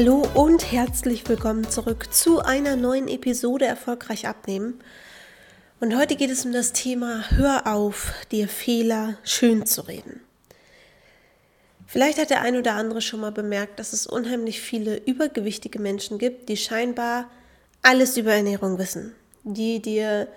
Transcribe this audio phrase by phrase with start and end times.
[0.00, 4.78] Hallo und herzlich willkommen zurück zu einer neuen Episode Erfolgreich abnehmen.
[5.80, 10.20] Und heute geht es um das Thema Hör auf, dir Fehler schön zu reden.
[11.88, 16.18] Vielleicht hat der ein oder andere schon mal bemerkt, dass es unheimlich viele übergewichtige Menschen
[16.18, 17.28] gibt, die scheinbar
[17.82, 20.28] alles über Ernährung wissen, die dir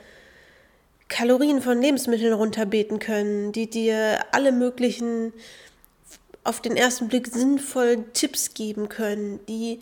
[1.07, 5.33] Kalorien von Lebensmitteln runterbeten können, die dir alle möglichen
[6.43, 9.81] auf den ersten Blick sinnvollen Tipps geben können, die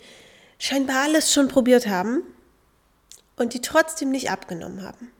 [0.58, 2.22] scheinbar alles schon probiert haben
[3.36, 5.10] und die trotzdem nicht abgenommen haben.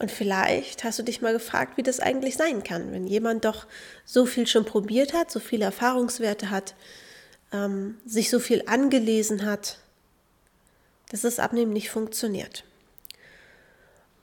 [0.00, 3.66] Und vielleicht hast du dich mal gefragt, wie das eigentlich sein kann, wenn jemand doch
[4.04, 6.74] so viel schon probiert hat, so viele Erfahrungswerte hat,
[7.52, 9.78] ähm, sich so viel angelesen hat,
[11.10, 12.64] dass das Abnehmen nicht funktioniert.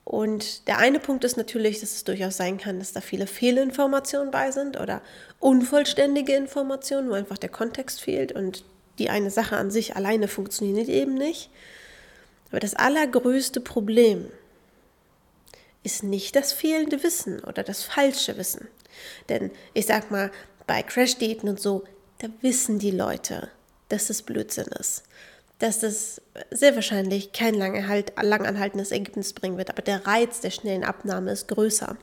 [0.06, 4.30] Und der eine Punkt ist natürlich, dass es durchaus sein kann, dass da viele Fehlinformationen
[4.30, 5.02] bei sind oder
[5.40, 8.64] unvollständige Informationen, wo einfach der Kontext fehlt und
[9.00, 11.50] die eine Sache an sich alleine funktioniert eben nicht.
[12.52, 14.32] Aber das allergrößte Problem
[15.84, 18.68] ist nicht das fehlende Wissen oder das falsche Wissen.
[19.28, 20.32] Denn ich sag mal,
[20.68, 21.84] bei Crash-Diäten und so,
[22.20, 23.50] da wissen die Leute,
[23.90, 25.04] dass es Blödsinn ist
[25.60, 30.84] dass das sehr wahrscheinlich kein lange langanhaltendes Ergebnis bringen wird, aber der Reiz der schnellen
[30.84, 31.98] Abnahme ist größer.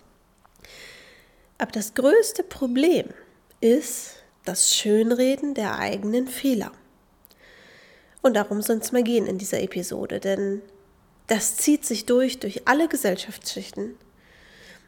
[1.58, 3.08] Aber das größte Problem
[3.61, 6.73] ist das Schönreden der eigenen Fehler.
[8.23, 10.62] Und darum soll es mal gehen in dieser Episode, denn
[11.27, 13.97] das zieht sich durch, durch alle Gesellschaftsschichten.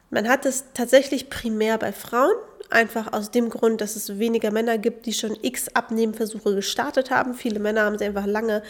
[0.09, 2.35] Man hat es tatsächlich primär bei Frauen,
[2.69, 7.33] einfach aus dem Grund, dass es weniger Männer gibt, die schon x Abnehmversuche gestartet haben.
[7.33, 8.63] Viele Männer haben sich einfach lange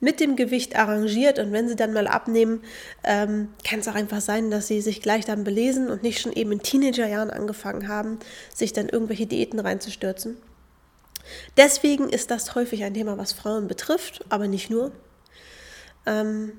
[0.00, 2.62] mit dem Gewicht arrangiert und wenn sie dann mal abnehmen,
[3.04, 6.32] ähm, kann es auch einfach sein, dass sie sich gleich dann belesen und nicht schon
[6.32, 8.18] eben in Teenagerjahren angefangen haben,
[8.52, 10.36] sich dann irgendwelche Diäten reinzustürzen.
[11.56, 14.90] Deswegen ist das häufig ein Thema, was Frauen betrifft, aber nicht nur.
[16.04, 16.54] Ähm,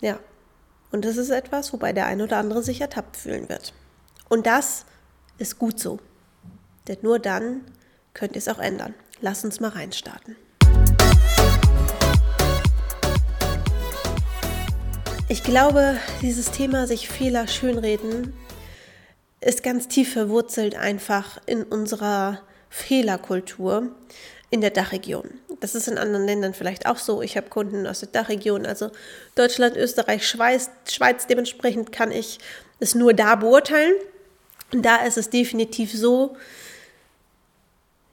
[0.00, 0.20] ja,
[0.92, 3.72] und das ist etwas, wobei der ein oder andere sich ertappt fühlen wird.
[4.28, 4.84] Und das
[5.38, 5.98] ist gut so.
[6.86, 7.62] Denn nur dann
[8.12, 8.94] könnt ihr es auch ändern.
[9.20, 10.36] Lass uns mal reinstarten.
[15.28, 18.32] Ich glaube, dieses Thema sich Fehler schönreden
[19.40, 23.94] ist ganz tief verwurzelt einfach in unserer Fehlerkultur
[24.50, 25.30] in der Dachregion.
[25.60, 27.22] Das ist in anderen Ländern vielleicht auch so.
[27.22, 28.90] Ich habe Kunden aus der Dachregion, also
[29.34, 31.26] Deutschland, Österreich, Schweiz, Schweiz.
[31.26, 32.38] Dementsprechend kann ich
[32.80, 33.94] es nur da beurteilen.
[34.72, 36.36] Und da ist es definitiv so,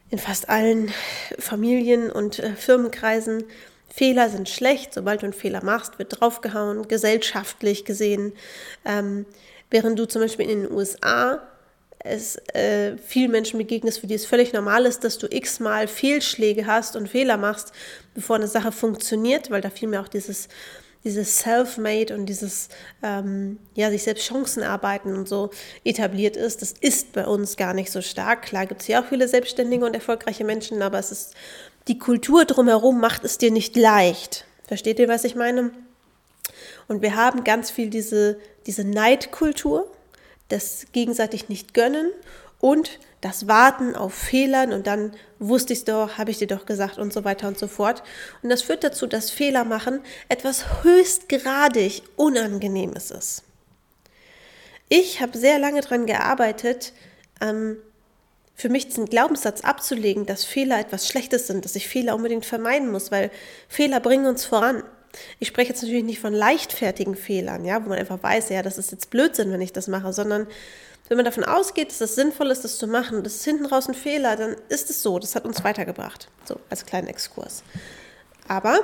[0.09, 0.91] in fast allen
[1.39, 3.43] Familien und äh, Firmenkreisen,
[3.89, 4.93] Fehler sind schlecht.
[4.93, 8.33] Sobald du einen Fehler machst, wird draufgehauen, gesellschaftlich gesehen.
[8.83, 9.25] Ähm,
[9.69, 11.41] während du zum Beispiel in den USA
[11.99, 16.67] es äh, vielen Menschen begegnest, für die es völlig normal ist, dass du x-mal Fehlschläge
[16.67, 17.71] hast und Fehler machst,
[18.13, 20.47] bevor eine Sache funktioniert, weil da vielmehr auch dieses
[21.05, 22.67] dieses Self-Made und dieses,
[23.03, 25.51] ähm, ja, sich selbst Chancen erarbeiten und so
[25.83, 28.41] etabliert ist, das ist bei uns gar nicht so stark.
[28.41, 31.35] Klar gibt es hier auch viele selbstständige und erfolgreiche Menschen, aber es ist,
[31.87, 34.45] die Kultur drumherum macht es dir nicht leicht.
[34.67, 35.71] Versteht ihr, was ich meine?
[36.87, 39.89] Und wir haben ganz viel diese, diese Neidkultur,
[40.49, 42.09] das gegenseitig nicht gönnen
[42.65, 46.65] und das Warten auf Fehlern und dann wusste ich es doch, habe ich dir doch
[46.65, 48.01] gesagt und so weiter und so fort.
[48.41, 49.99] Und das führt dazu, dass Fehler machen
[50.29, 53.43] etwas höchstgradig Unangenehmes ist.
[54.89, 56.93] Ich habe sehr lange daran gearbeitet,
[57.39, 57.77] ähm,
[58.55, 62.91] für mich den Glaubenssatz abzulegen, dass Fehler etwas Schlechtes sind, dass ich Fehler unbedingt vermeiden
[62.91, 63.29] muss, weil
[63.67, 64.81] Fehler bringen uns voran.
[65.37, 68.79] Ich spreche jetzt natürlich nicht von leichtfertigen Fehlern, ja, wo man einfach weiß, ja, das
[68.79, 70.47] ist jetzt Blödsinn, wenn ich das mache, sondern
[71.07, 73.87] wenn man davon ausgeht, dass es sinnvoll ist, das zu machen, das ist hinten raus
[73.87, 75.19] ein Fehler, dann ist es so.
[75.19, 76.29] Das hat uns weitergebracht.
[76.45, 77.63] So, als kleinen Exkurs.
[78.47, 78.79] Aber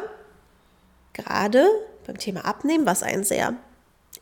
[1.13, 1.67] gerade
[2.05, 3.55] beim Thema Abnehmen, was ein sehr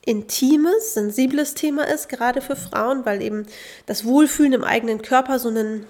[0.05, 3.45] intimes, sensibles Thema ist, gerade für Frauen, weil eben
[3.85, 5.85] das Wohlfühlen im eigenen Körper so ein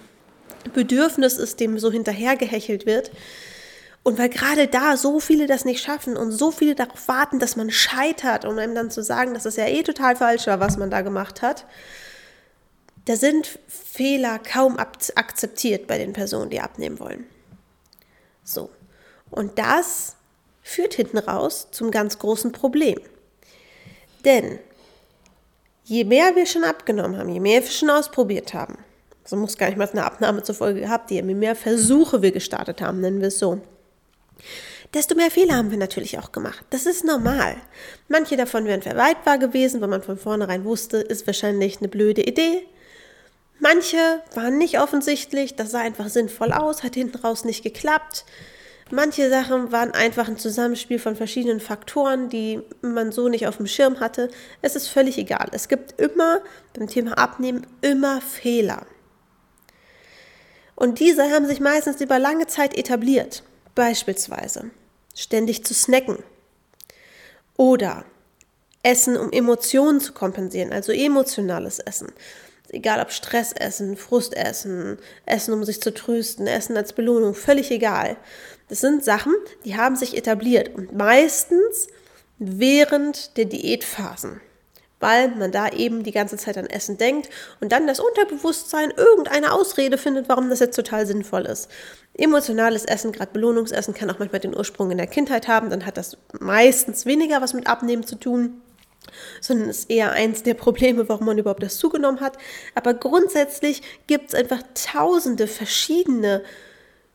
[0.74, 3.12] Bedürfnis ist, dem so hinterhergehechelt wird.
[4.10, 7.56] Und weil gerade da so viele das nicht schaffen und so viele darauf warten, dass
[7.56, 10.78] man scheitert, um einem dann zu sagen, dass es ja eh total falsch war, was
[10.78, 11.68] man da gemacht hat,
[13.06, 17.26] da sind Fehler kaum akzeptiert bei den Personen, die abnehmen wollen.
[18.44, 18.72] So.
[19.30, 20.16] Und das
[20.64, 23.00] führt hinten raus zum ganz großen Problem.
[24.26, 24.58] Denn
[25.84, 28.80] je mehr wir schon abgenommen haben, je mehr wir schon ausprobiert haben,
[29.24, 32.82] so muss gar nicht mal eine Abnahme zur Folge gehabt, je mehr Versuche wir gestartet
[32.82, 33.62] haben, nennen wir es so,
[34.94, 36.66] desto mehr Fehler haben wir natürlich auch gemacht.
[36.70, 37.56] Das ist normal.
[38.08, 42.66] Manche davon wären vermeidbar gewesen, weil man von vornherein wusste, ist wahrscheinlich eine blöde Idee.
[43.60, 48.26] Manche waren nicht offensichtlich, das sah einfach sinnvoll aus, hat hinten raus nicht geklappt.
[48.92, 53.68] Manche Sachen waren einfach ein Zusammenspiel von verschiedenen Faktoren, die man so nicht auf dem
[53.68, 54.32] Schirm hatte.
[54.64, 55.50] Es ist völlig egal.
[55.52, 56.42] Es gibt immer
[56.74, 58.88] beim Thema Abnehmen immer Fehler.
[60.76, 63.44] Und diese haben sich meistens über lange Zeit etabliert.
[63.80, 64.72] Beispielsweise
[65.16, 66.18] ständig zu snacken
[67.56, 68.04] oder
[68.84, 72.12] Essen, um Emotionen zu kompensieren, also emotionales Essen.
[72.68, 78.18] Egal ob Stressessen, Frustessen, Essen, um sich zu trösten, Essen als Belohnung, völlig egal.
[78.68, 79.34] Das sind Sachen,
[79.64, 81.88] die haben sich etabliert und meistens
[82.38, 84.42] während der Diätphasen,
[85.00, 87.30] weil man da eben die ganze Zeit an Essen denkt
[87.60, 91.70] und dann das Unterbewusstsein irgendeine Ausrede findet, warum das jetzt total sinnvoll ist.
[92.16, 95.98] Emotionales Essen, gerade Belohnungsessen, kann auch manchmal den Ursprung in der Kindheit haben, dann hat
[95.98, 98.62] das meistens weniger was mit Abnehmen zu tun
[99.42, 102.38] sondern ist eher eins der Probleme, warum man überhaupt das zugenommen hat.
[102.76, 106.44] Aber grundsätzlich gibt es einfach tausende verschiedene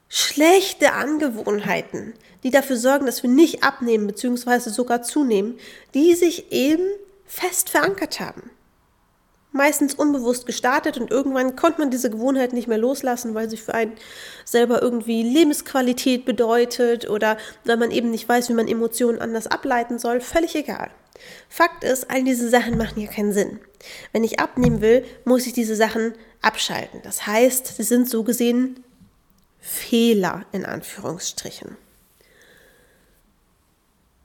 [0.08, 4.70] schlechte Angewohnheiten, die dafür sorgen, dass wir nicht abnehmen bzw.
[4.70, 5.58] sogar zunehmen,
[5.94, 6.86] die sich eben
[7.24, 8.50] fest verankert haben.
[9.52, 13.72] Meistens unbewusst gestartet und irgendwann konnte man diese Gewohnheit nicht mehr loslassen, weil sie für
[13.72, 13.92] einen
[14.44, 20.00] selber irgendwie Lebensqualität bedeutet oder weil man eben nicht weiß, wie man Emotionen anders ableiten
[20.00, 20.20] soll.
[20.20, 20.90] Völlig egal.
[21.48, 23.60] Fakt ist, all diese Sachen machen ja keinen Sinn.
[24.12, 27.00] Wenn ich abnehmen will, muss ich diese Sachen abschalten.
[27.02, 28.82] Das heißt, sie sind so gesehen
[29.60, 31.76] Fehler in Anführungsstrichen.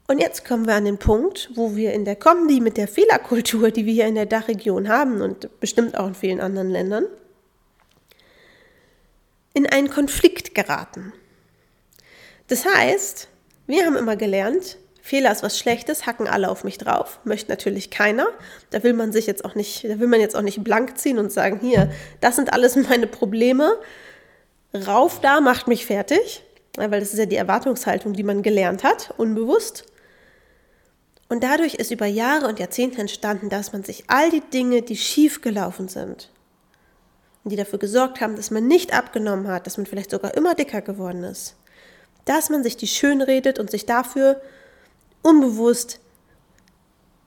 [0.10, 3.70] Und jetzt kommen wir an den Punkt, wo wir in der Kombi mit der Fehlerkultur,
[3.70, 7.06] die wir hier in der Dachregion haben und bestimmt auch in vielen anderen Ländern,
[9.54, 11.14] in einen Konflikt geraten.
[12.48, 13.28] Das heißt,
[13.68, 17.92] wir haben immer gelernt, Fehler ist was Schlechtes, hacken alle auf mich drauf, möchte natürlich
[17.92, 18.26] keiner.
[18.72, 21.20] Da will man sich jetzt auch nicht, da will man jetzt auch nicht blank ziehen
[21.20, 23.78] und sagen, hier, das sind alles meine Probleme.
[24.74, 26.44] Rauf da, macht mich fertig.
[26.78, 29.86] Weil das ist ja die Erwartungshaltung, die man gelernt hat, unbewusst.
[31.30, 34.98] Und dadurch ist über Jahre und Jahrzehnte entstanden, dass man sich all die Dinge, die
[34.98, 36.32] schief gelaufen sind
[37.44, 40.56] und die dafür gesorgt haben, dass man nicht abgenommen hat, dass man vielleicht sogar immer
[40.56, 41.56] dicker geworden ist,
[42.26, 44.42] dass man sich die schön redet und sich dafür
[45.22, 46.00] unbewusst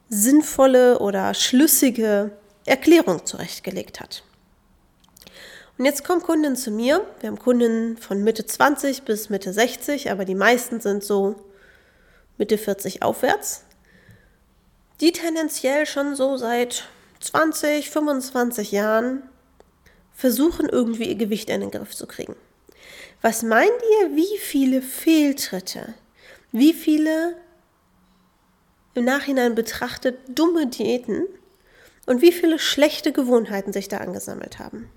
[0.09, 2.31] sinnvolle oder schlüssige
[2.65, 4.23] Erklärung zurechtgelegt hat.
[5.77, 7.07] Und jetzt kommen Kunden zu mir.
[7.21, 11.35] Wir haben Kunden von Mitte 20 bis Mitte 60, aber die meisten sind so
[12.37, 13.63] Mitte 40 aufwärts,
[15.03, 16.85] die tendenziell schon so seit
[17.19, 19.21] 20, 25 Jahren
[20.13, 22.37] versuchen, irgendwie ihr Gewicht in den Griff zu kriegen.
[23.21, 23.69] Was meint
[23.99, 25.93] ihr, wie viele Fehltritte,
[26.53, 27.35] wie viele
[28.93, 31.25] im Nachhinein betrachtet dumme Diäten
[32.05, 34.89] und wie viele schlechte Gewohnheiten sich da angesammelt haben.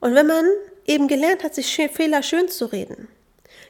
[0.00, 0.44] Und wenn man
[0.84, 3.08] eben gelernt hat, sich Fehler schön zu reden,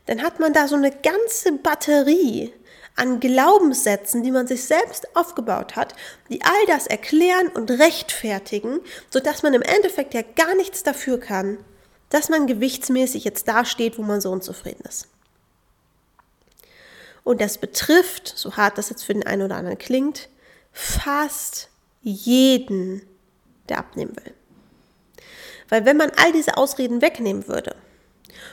[0.06, 2.52] dann hat man da so eine ganze Batterie
[2.98, 5.94] an Glaubenssätzen, die man sich selbst aufgebaut hat,
[6.28, 8.80] die all das erklären und rechtfertigen,
[9.10, 11.58] sodass man im Endeffekt ja gar nichts dafür kann,
[12.10, 15.08] dass man gewichtsmäßig jetzt da steht, wo man so unzufrieden ist.
[17.24, 20.28] Und das betrifft, so hart das jetzt für den einen oder anderen klingt,
[20.72, 21.68] fast
[22.00, 23.02] jeden,
[23.68, 24.34] der abnehmen will.
[25.68, 27.76] Weil wenn man all diese Ausreden wegnehmen würde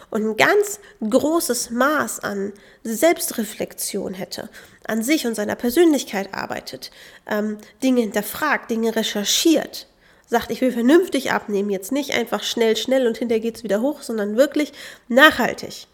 [0.10, 4.50] und ein ganz großes Maß an Selbstreflexion hätte,
[4.88, 6.92] an sich und seiner Persönlichkeit arbeitet,
[7.30, 9.88] ähm, Dinge hinterfragt, Dinge recherchiert,
[10.28, 13.82] sagt, ich will vernünftig abnehmen, jetzt nicht einfach schnell, schnell und hinterher geht es wieder
[13.82, 14.74] hoch, sondern wirklich
[15.08, 15.88] nachhaltig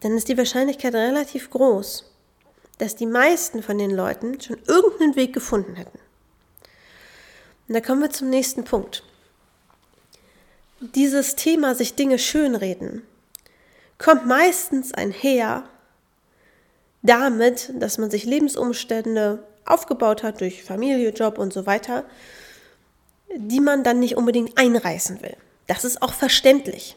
[0.00, 2.10] dann ist die Wahrscheinlichkeit relativ groß,
[2.78, 5.98] dass die meisten von den Leuten schon irgendeinen Weg gefunden hätten.
[7.68, 9.04] Und da kommen wir zum nächsten Punkt.
[10.80, 13.02] Dieses Thema, sich Dinge schönreden,
[13.98, 15.64] kommt meistens einher
[17.02, 22.04] damit, dass man sich Lebensumstände aufgebaut hat durch Familie, Job und so weiter,
[23.36, 25.36] die man dann nicht unbedingt einreißen will.
[25.66, 26.96] Das ist auch verständlich.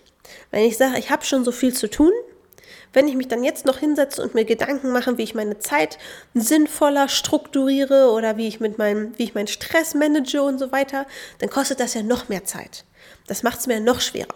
[0.49, 2.11] Wenn ich sage, ich habe schon so viel zu tun,
[2.93, 5.97] wenn ich mich dann jetzt noch hinsetze und mir Gedanken mache, wie ich meine Zeit
[6.33, 11.05] sinnvoller strukturiere oder wie ich mit meinem, wie ich meinen Stress manage und so weiter,
[11.39, 12.85] dann kostet das ja noch mehr Zeit.
[13.27, 14.35] Das macht es mir noch schwerer.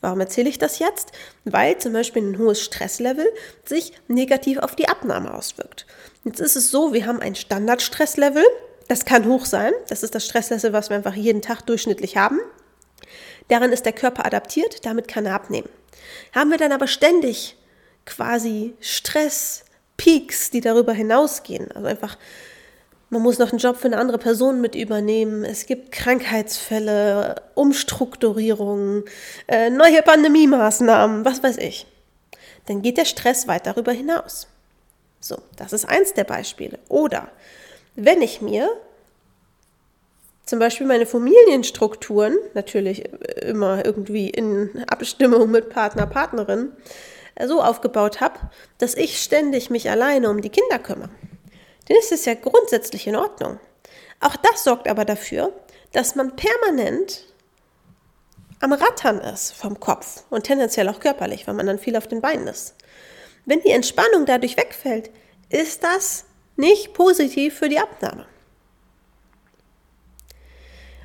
[0.00, 1.10] Warum erzähle ich das jetzt?
[1.44, 3.26] Weil zum Beispiel ein hohes Stresslevel
[3.64, 5.86] sich negativ auf die Abnahme auswirkt.
[6.24, 8.44] Jetzt ist es so, wir haben ein Standardstresslevel,
[8.86, 12.38] das kann hoch sein, das ist das Stresslevel, was wir einfach jeden Tag durchschnittlich haben.
[13.48, 15.68] Daran ist der Körper adaptiert, damit kann er abnehmen.
[16.32, 17.57] Haben wir dann aber ständig
[18.08, 19.64] quasi Stress,
[19.96, 21.70] Peaks, die darüber hinausgehen.
[21.72, 22.16] Also einfach
[23.10, 25.42] Man muss noch einen Job für eine andere Person mit übernehmen.
[25.42, 29.04] Es gibt Krankheitsfälle, Umstrukturierungen,
[29.46, 31.86] äh, neue Pandemie-Maßnahmen, was weiß ich.
[32.66, 34.46] Dann geht der Stress weit darüber hinaus.
[35.20, 36.78] So, das ist eins der Beispiele.
[36.88, 37.28] Oder
[37.96, 38.68] wenn ich mir
[40.44, 43.04] zum Beispiel meine Familienstrukturen, natürlich
[43.42, 46.72] immer irgendwie in Abstimmung mit Partner, Partnerin,
[47.46, 48.38] so aufgebaut habe,
[48.78, 51.10] dass ich ständig mich alleine um die Kinder kümmere
[51.88, 53.58] dann ist es ja grundsätzlich in Ordnung.
[54.20, 55.52] Auch das sorgt aber dafür,
[55.92, 57.24] dass man permanent
[58.60, 62.20] am Rattern ist vom Kopf und tendenziell auch körperlich, weil man dann viel auf den
[62.20, 62.74] Beinen ist.
[63.46, 65.10] Wenn die Entspannung dadurch wegfällt,
[65.48, 66.26] ist das
[66.56, 68.26] nicht positiv für die Abnahme.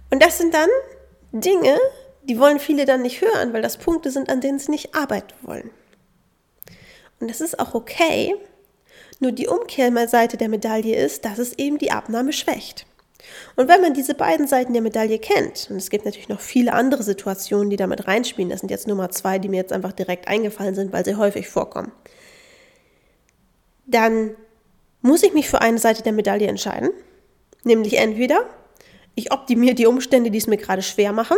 [0.10, 0.70] Und das sind dann
[1.32, 1.78] Dinge,
[2.24, 5.34] die wollen viele dann nicht hören, weil das Punkte sind, an denen sie nicht arbeiten
[5.44, 5.70] wollen.
[7.24, 8.36] Und das ist auch okay,
[9.22, 12.86] nur die Umkehrseite der Medaille ist, dass es eben die Abnahme schwächt.
[13.56, 16.74] Und wenn man diese beiden Seiten der Medaille kennt, und es gibt natürlich noch viele
[16.74, 19.94] andere Situationen, die damit reinspielen, das sind jetzt nur mal zwei, die mir jetzt einfach
[19.94, 21.94] direkt eingefallen sind, weil sie häufig vorkommen,
[23.86, 24.36] dann
[25.02, 26.90] muss ich mich für eine Seite der Medaille entscheiden,
[27.64, 28.50] nämlich entweder
[29.16, 31.38] ich optimiere die Umstände, die es mir gerade schwer machen,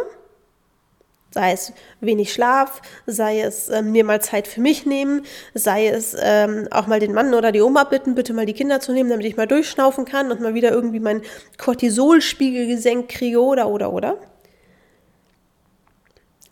[1.35, 6.15] Sei es wenig Schlaf, sei es ähm, mir mal Zeit für mich nehmen, sei es
[6.17, 9.09] ähm, auch mal den Mann oder die Oma bitten, bitte mal die Kinder zu nehmen,
[9.09, 11.23] damit ich mal durchschnaufen kann und mal wieder irgendwie meinen
[11.57, 14.17] Cortisolspiegel gesenkt kriege oder, oder, oder.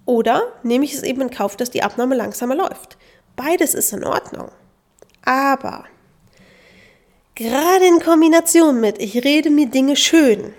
[0.06, 2.98] Oder nehme ich es eben in Kauf, dass die Abnahme langsamer läuft.
[3.38, 4.52] Beides ist in Ordnung.
[5.24, 5.86] Aber
[7.36, 10.54] gerade in Kombination mit, ich rede mir Dinge schön,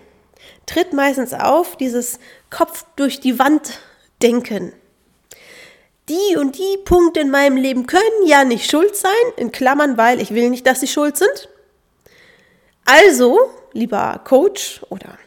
[0.65, 3.81] tritt meistens auf dieses Kopf durch die Wand
[4.23, 4.73] denken.
[6.09, 10.21] Die und die Punkte in meinem Leben können ja nicht schuld sein, in Klammern, weil
[10.21, 11.49] ich will nicht, dass sie schuld sind.
[12.85, 15.19] Also, lieber Coach oder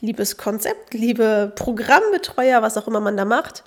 [0.00, 3.64] liebes Konzept, liebe Programmbetreuer, was auch immer man da macht,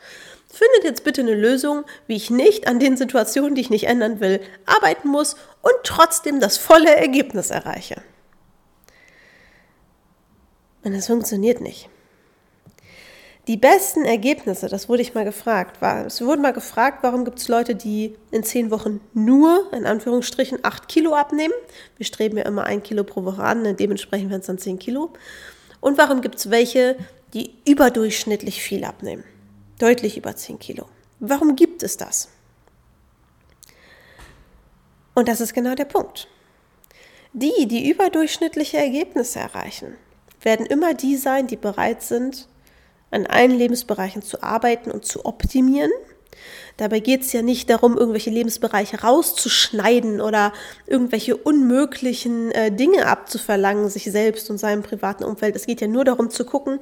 [0.47, 4.19] findet jetzt bitte eine Lösung, wie ich nicht an den Situationen, die ich nicht ändern
[4.19, 8.01] will, arbeiten muss und trotzdem das volle Ergebnis erreiche.
[10.83, 11.89] Und das funktioniert nicht.
[13.47, 17.39] Die besten Ergebnisse, das wurde ich mal gefragt, war, es wurde mal gefragt, warum gibt
[17.39, 21.53] es Leute, die in zehn Wochen nur, in Anführungsstrichen, acht Kilo abnehmen.
[21.95, 25.13] Wir streben ja immer ein Kilo pro Woche an, dementsprechend werden es dann zehn Kilo.
[25.79, 26.97] Und warum gibt es welche,
[27.33, 29.23] die überdurchschnittlich viel abnehmen?
[29.79, 30.87] Deutlich über zehn Kilo.
[31.21, 32.27] Warum gibt es das?
[35.13, 36.27] Und das ist genau der Punkt.
[37.31, 39.95] Die, die überdurchschnittliche Ergebnisse erreichen,
[40.41, 42.47] werden immer die sein, die bereit sind,
[43.11, 45.91] an allen Lebensbereichen zu arbeiten und zu optimieren.
[46.77, 50.53] Dabei geht es ja nicht darum, irgendwelche Lebensbereiche rauszuschneiden oder
[50.85, 55.55] irgendwelche unmöglichen äh, Dinge abzuverlangen, sich selbst und seinem privaten Umfeld.
[55.55, 56.79] Es geht ja nur darum zu gucken,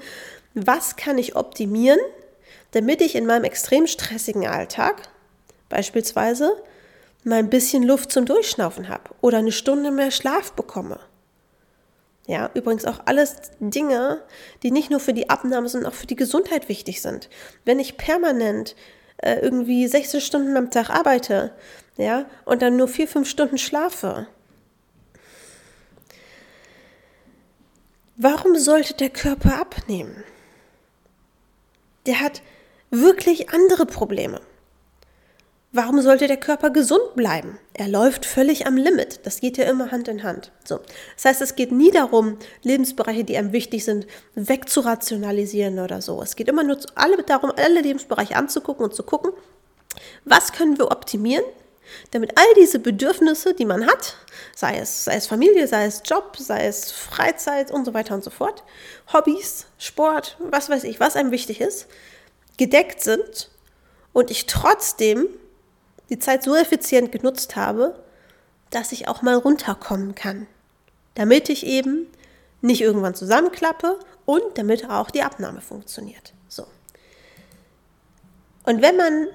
[0.53, 1.99] was kann ich optimieren,
[2.71, 5.09] damit ich in meinem extrem stressigen Alltag
[5.69, 6.51] beispielsweise
[7.23, 10.99] mal ein bisschen Luft zum Durchschnaufen habe oder eine Stunde mehr Schlaf bekomme
[12.27, 14.23] ja, übrigens auch alles Dinge,
[14.63, 17.29] die nicht nur für die Abnahme, sondern auch für die Gesundheit wichtig sind.
[17.65, 18.75] Wenn ich permanent
[19.17, 21.53] äh, irgendwie 16 Stunden am Tag arbeite,
[21.97, 24.27] ja, und dann nur vier, fünf Stunden schlafe,
[28.17, 30.23] warum sollte der Körper abnehmen?
[32.07, 32.41] Der hat
[32.89, 34.41] wirklich andere Probleme.
[35.77, 37.59] Warum sollte der Körper gesund bleiben?
[37.73, 39.19] Er läuft völlig am Limit.
[39.25, 40.53] Das geht ja immer Hand in Hand.
[40.63, 40.79] So.
[41.15, 46.21] Das heißt, es geht nie darum, Lebensbereiche, die einem wichtig sind, wegzurationalisieren oder so.
[46.21, 49.33] Es geht immer nur alle darum, alle Lebensbereiche anzugucken und zu gucken,
[50.23, 51.43] was können wir optimieren,
[52.11, 54.15] damit all diese Bedürfnisse, die man hat,
[54.55, 58.23] sei es, sei es Familie, sei es Job, sei es Freizeit und so weiter und
[58.23, 58.63] so fort,
[59.11, 61.87] Hobbys, Sport, was weiß ich, was einem wichtig ist,
[62.55, 63.49] gedeckt sind
[64.13, 65.27] und ich trotzdem
[66.09, 67.95] die Zeit so effizient genutzt habe,
[68.69, 70.47] dass ich auch mal runterkommen kann.
[71.15, 72.07] Damit ich eben
[72.61, 76.33] nicht irgendwann zusammenklappe und damit auch die Abnahme funktioniert.
[76.47, 76.65] So.
[78.63, 79.27] Und wenn man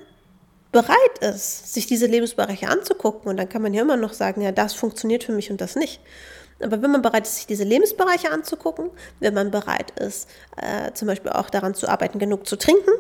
[0.73, 4.53] bereit ist, sich diese Lebensbereiche anzugucken, und dann kann man ja immer noch sagen, ja,
[4.53, 6.01] das funktioniert für mich und das nicht.
[6.63, 11.09] Aber wenn man bereit ist, sich diese Lebensbereiche anzugucken, wenn man bereit ist, äh, zum
[11.09, 12.91] Beispiel auch daran zu arbeiten, genug zu trinken,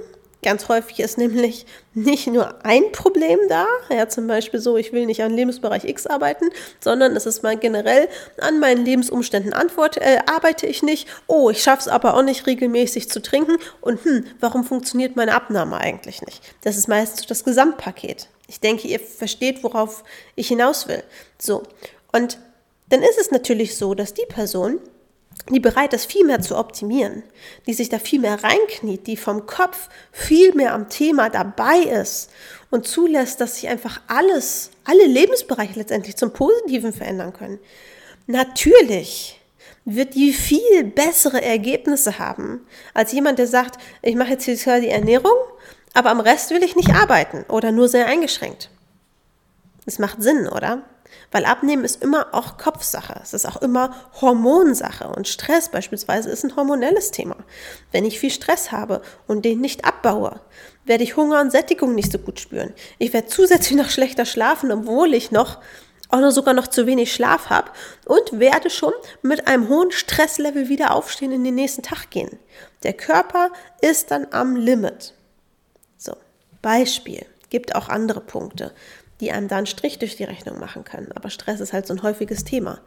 [0.42, 5.04] Ganz häufig ist nämlich nicht nur ein Problem da, ja, zum Beispiel so, ich will
[5.04, 6.48] nicht an Lebensbereich X arbeiten,
[6.80, 11.62] sondern es ist mal generell, an meinen Lebensumständen antwort, äh, arbeite ich nicht, oh, ich
[11.62, 16.22] schaffe es aber auch nicht regelmäßig zu trinken und hm, warum funktioniert meine Abnahme eigentlich
[16.22, 16.42] nicht?
[16.62, 18.28] Das ist meistens das Gesamtpaket.
[18.48, 20.04] Ich denke, ihr versteht, worauf
[20.36, 21.04] ich hinaus will.
[21.38, 21.64] So,
[22.12, 22.38] und
[22.88, 24.80] dann ist es natürlich so, dass die Person,
[25.48, 27.22] die bereit ist, viel mehr zu optimieren,
[27.66, 32.30] die sich da viel mehr reinkniet, die vom Kopf viel mehr am Thema dabei ist
[32.70, 37.58] und zulässt, dass sich einfach alles, alle Lebensbereiche letztendlich zum Positiven verändern können.
[38.26, 39.40] Natürlich
[39.84, 44.88] wird die viel bessere Ergebnisse haben als jemand, der sagt, ich mache jetzt hier die
[44.88, 45.36] Ernährung,
[45.94, 48.70] aber am Rest will ich nicht arbeiten oder nur sehr eingeschränkt.
[49.86, 50.82] Das macht Sinn, oder?
[51.30, 53.20] Weil Abnehmen ist immer auch Kopfsache.
[53.22, 55.08] Es ist auch immer Hormonsache.
[55.08, 57.36] Und Stress beispielsweise ist ein hormonelles Thema.
[57.92, 60.40] Wenn ich viel Stress habe und den nicht abbaue,
[60.84, 62.74] werde ich Hunger und Sättigung nicht so gut spüren.
[62.98, 65.58] Ich werde zusätzlich noch schlechter schlafen, obwohl ich noch
[66.10, 67.70] auch noch sogar noch zu wenig Schlaf habe
[68.04, 72.38] und werde schon mit einem hohen Stresslevel wieder aufstehen in den nächsten Tag gehen.
[72.82, 73.50] Der Körper
[73.80, 75.14] ist dann am Limit.
[75.96, 76.16] So,
[76.62, 77.24] Beispiel.
[77.48, 78.72] Gibt auch andere Punkte
[79.20, 81.12] die einem da einen Strich durch die Rechnung machen können.
[81.14, 82.80] Aber Stress ist halt so ein häufiges Thema.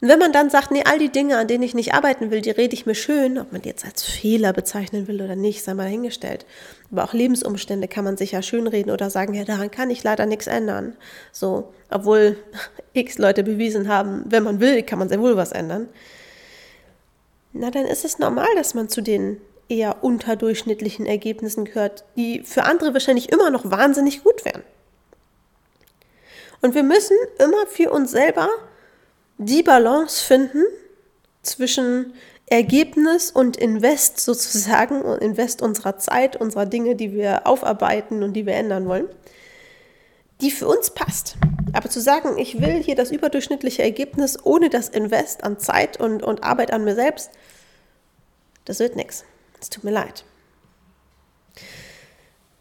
[0.00, 2.40] Und wenn man dann sagt, nee, all die Dinge, an denen ich nicht arbeiten will,
[2.40, 5.62] die rede ich mir schön, ob man die jetzt als Fehler bezeichnen will oder nicht,
[5.62, 6.46] sei mal dahingestellt.
[6.90, 10.24] Aber auch Lebensumstände kann man sich ja schönreden oder sagen, ja, daran kann ich leider
[10.24, 10.96] nichts ändern.
[11.32, 12.38] So, obwohl
[12.94, 15.88] x Leute bewiesen haben, wenn man will, kann man sehr wohl was ändern.
[17.52, 22.64] Na, dann ist es normal, dass man zu den eher unterdurchschnittlichen Ergebnissen gehört, die für
[22.64, 24.62] andere wahrscheinlich immer noch wahnsinnig gut wären.
[26.60, 28.48] Und wir müssen immer für uns selber
[29.38, 30.64] die Balance finden
[31.42, 32.14] zwischen
[32.46, 38.54] Ergebnis und Invest sozusagen, Invest unserer Zeit, unserer Dinge, die wir aufarbeiten und die wir
[38.54, 39.08] ändern wollen,
[40.40, 41.36] die für uns passt.
[41.72, 46.22] Aber zu sagen, ich will hier das überdurchschnittliche Ergebnis ohne das Invest an Zeit und,
[46.22, 47.30] und Arbeit an mir selbst,
[48.64, 49.24] das wird nichts.
[49.60, 50.24] Es tut mir leid.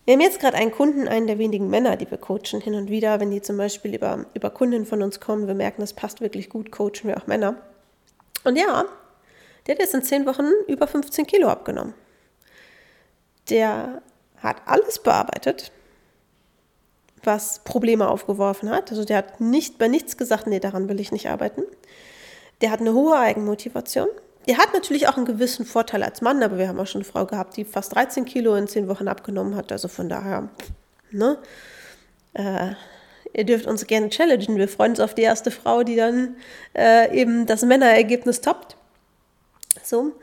[0.10, 2.89] Wir haben jetzt gerade einen Kunden, einen der wenigen Männer, die wir coachen, hin und
[2.89, 6.20] wieder, wenn die zum Beispiel über, über Kunden von uns kommen, wir merken, das passt
[6.20, 7.58] wirklich gut, coachen wir auch Männer.
[8.44, 8.86] Und ja,
[9.68, 11.94] der hat jetzt in zehn Wochen über 15 Kilo abgenommen.
[13.51, 14.02] Der
[14.38, 15.72] hat alles bearbeitet,
[17.24, 18.89] was Probleme aufgeworfen hat.
[18.89, 21.62] Also der hat nicht bei nichts gesagt, nee, daran will ich nicht arbeiten.
[22.62, 24.08] Der hat eine hohe Eigenmotivation.
[24.49, 27.12] Der hat natürlich auch einen gewissen Vorteil als Mann, aber wir haben auch schon eine
[27.12, 29.71] Frau gehabt, die fast 13 Kilo in 10 Wochen abgenommen hat.
[29.71, 30.49] Also von daher,
[31.12, 31.38] ne?
[32.33, 32.71] Äh,
[33.33, 34.57] ihr dürft uns gerne challengen.
[34.57, 36.35] Wir freuen uns auf die erste Frau, die dann
[36.75, 38.75] äh, eben das Männerergebnis toppt.
[39.83, 40.13] So.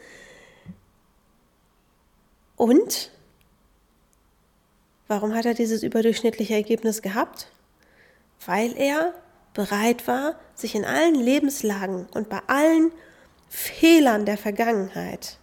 [2.57, 3.13] Und
[5.07, 7.47] warum hat er dieses überdurchschnittliche Ergebnis gehabt?
[8.45, 9.15] Weil er
[9.55, 12.91] bereit war, sich in allen Lebenslagen und bei allen
[13.49, 15.39] Fehlern der Vergangenheit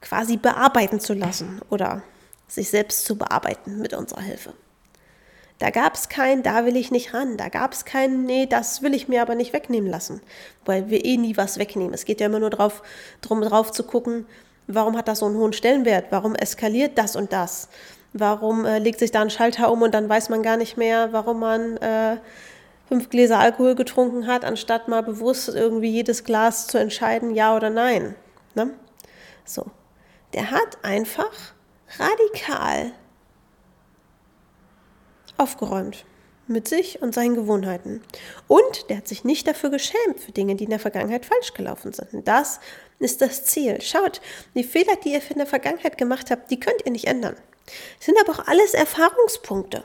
[0.00, 2.02] quasi bearbeiten zu lassen oder
[2.48, 4.52] sich selbst zu bearbeiten mit unserer Hilfe.
[5.58, 7.38] Da gab es kein, da will ich nicht ran.
[7.38, 10.20] Da gab es kein, nee, das will ich mir aber nicht wegnehmen lassen.
[10.66, 11.94] Weil wir eh nie was wegnehmen.
[11.94, 14.26] Es geht ja immer nur darum, drauf zu gucken,
[14.66, 16.06] warum hat das so einen hohen Stellenwert?
[16.10, 17.68] Warum eskaliert das und das?
[18.12, 21.12] Warum äh, legt sich da ein Schalter um und dann weiß man gar nicht mehr,
[21.12, 22.18] warum man äh,
[22.88, 27.70] fünf Gläser Alkohol getrunken hat, anstatt mal bewusst irgendwie jedes Glas zu entscheiden, ja oder
[27.70, 28.14] nein.
[28.54, 28.70] Ne?
[29.44, 29.66] So.
[30.32, 31.32] Der hat einfach
[31.98, 32.92] radikal
[35.38, 36.04] aufgeräumt
[36.46, 38.02] mit sich und seinen Gewohnheiten.
[38.46, 41.92] Und der hat sich nicht dafür geschämt für Dinge, die in der Vergangenheit falsch gelaufen
[41.92, 42.26] sind.
[42.26, 42.60] Das
[42.98, 43.80] ist das Ziel.
[43.80, 44.20] Schaut,
[44.54, 47.36] die Fehler, die ihr in der Vergangenheit gemacht habt, die könnt ihr nicht ändern.
[47.96, 49.82] Das sind aber auch alles Erfahrungspunkte.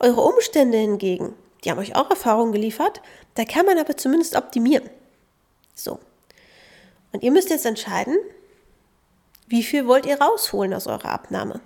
[0.00, 3.02] Eure Umstände hingegen, die haben euch auch Erfahrungen geliefert,
[3.34, 4.88] da kann man aber zumindest optimieren.
[5.74, 6.00] So.
[7.12, 8.16] Und ihr müsst jetzt entscheiden,
[9.46, 11.60] wie viel wollt ihr rausholen aus eurer Abnahme?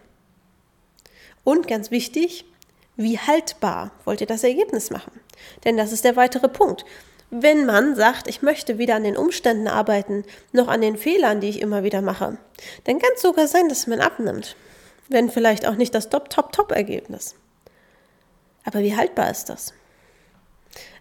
[1.45, 2.45] Und ganz wichtig,
[2.97, 5.13] wie haltbar wollt ihr das Ergebnis machen?
[5.65, 6.85] Denn das ist der weitere Punkt.
[7.31, 11.51] Wenn man sagt, ich möchte weder an den Umständen arbeiten, noch an den Fehlern, die
[11.51, 12.37] ich immer wieder mache,
[12.85, 14.57] dann kann es sogar sein, dass man abnimmt.
[15.09, 17.37] Wenn vielleicht auch nicht das Top-Top-Top-Ergebnis.
[18.65, 19.75] Aber wie haltbar ist das?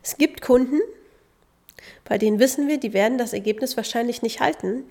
[0.02, 0.80] Es gibt Kunden,
[2.06, 4.84] bei denen wissen wir, die werden das Ergebnis wahrscheinlich nicht halten,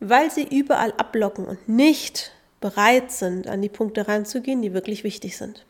[0.00, 5.36] weil sie überall ablocken und nicht bereit sind, an die Punkte ranzugehen, die wirklich wichtig
[5.36, 5.64] sind.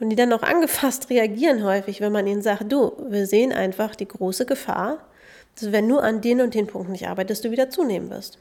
[0.00, 3.94] Und die dann auch angefasst reagieren häufig, wenn man ihnen sagt, du, wir sehen einfach
[3.94, 5.06] die große Gefahr,
[5.54, 8.38] dass wenn du an den und den Punkten nicht arbeitest, du wieder zunehmen wirst.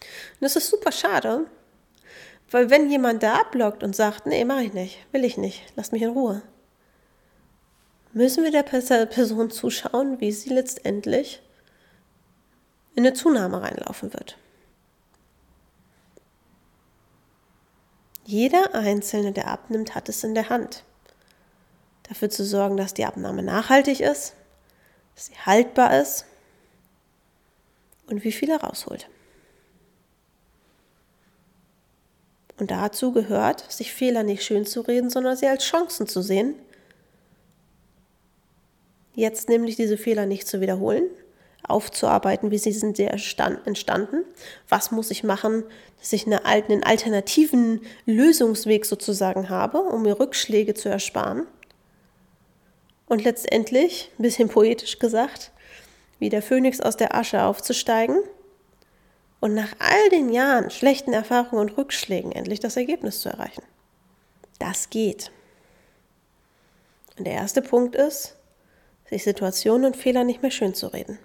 [0.00, 1.44] Und das ist super schade,
[2.52, 5.90] weil wenn jemand da ablockt und sagt, nee, mache ich nicht, will ich nicht, lass
[5.90, 6.42] mich in Ruhe,
[8.12, 11.42] müssen wir der Person zuschauen, wie sie letztendlich
[12.94, 14.36] in eine Zunahme reinlaufen wird.
[18.24, 20.84] Jeder Einzelne, der abnimmt, hat es in der Hand.
[22.02, 24.34] dafür zu sorgen, dass die Abnahme nachhaltig ist,
[25.14, 26.26] dass sie haltbar ist
[28.08, 29.08] und wie viel er rausholt.
[32.62, 36.54] Und dazu gehört, sich Fehler nicht schön zu reden, sondern sie als Chancen zu sehen.
[39.16, 41.02] Jetzt nämlich diese Fehler nicht zu wiederholen,
[41.64, 44.24] aufzuarbeiten, wie sie sind entstanden.
[44.68, 45.64] Was muss ich machen,
[45.98, 51.48] dass ich einen alternativen Lösungsweg sozusagen habe, um mir Rückschläge zu ersparen.
[53.06, 55.50] Und letztendlich, ein bisschen poetisch gesagt,
[56.20, 58.18] wie der Phönix aus der Asche aufzusteigen
[59.42, 63.64] und nach all den Jahren schlechten Erfahrungen und Rückschlägen endlich das Ergebnis zu erreichen.
[64.60, 65.32] Das geht.
[67.18, 68.36] Und der erste Punkt ist,
[69.10, 71.18] sich Situationen und Fehler nicht mehr schön zu reden,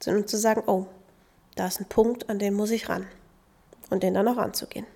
[0.00, 0.86] sondern zu sagen, oh,
[1.56, 3.08] da ist ein Punkt, an den muss ich ran
[3.90, 4.86] und den dann auch anzugehen.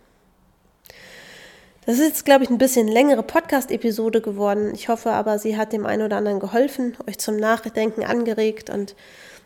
[1.85, 4.73] Das ist jetzt, glaube ich, ein bisschen längere Podcast-Episode geworden.
[4.73, 8.95] Ich hoffe aber, sie hat dem einen oder anderen geholfen, euch zum Nachdenken angeregt und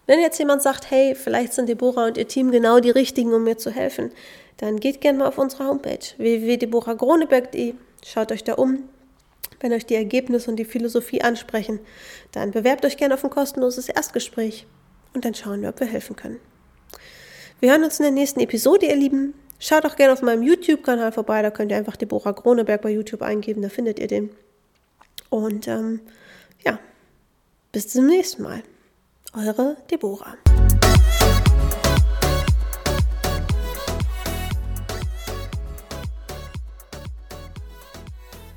[0.07, 3.45] wenn jetzt jemand sagt, hey, vielleicht sind Deborah und ihr Team genau die richtigen, um
[3.45, 4.11] mir zu helfen,
[4.57, 8.85] dann geht gerne mal auf unsere Homepage www.deborahgroneberg.de, schaut euch da um.
[9.61, 11.81] Wenn euch die Ergebnisse und die Philosophie ansprechen,
[12.33, 14.67] dann bewerbt euch gerne auf ein kostenloses Erstgespräch
[15.13, 16.41] und dann schauen wir, ob wir helfen können.
[17.61, 19.35] Wir hören uns in der nächsten Episode, ihr Lieben.
[19.59, 23.21] Schaut auch gerne auf meinem YouTube-Kanal vorbei, da könnt ihr einfach Deborah Groneberg bei YouTube
[23.21, 24.31] eingeben, da findet ihr den.
[25.29, 26.01] Und ähm,
[26.65, 26.79] ja,
[27.71, 28.63] bis zum nächsten Mal.
[29.33, 30.60] Eure Deborah.